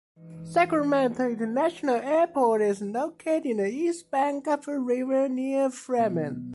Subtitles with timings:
[0.45, 6.39] Sacramento International Airport is located on the east bank of the river near Fremont.